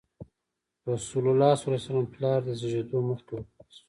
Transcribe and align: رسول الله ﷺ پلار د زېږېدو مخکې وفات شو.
رسول 0.91 1.23
الله 1.31 1.53
ﷺ 1.63 2.13
پلار 2.13 2.39
د 2.45 2.49
زېږېدو 2.59 2.97
مخکې 3.09 3.31
وفات 3.35 3.67
شو. 3.75 3.79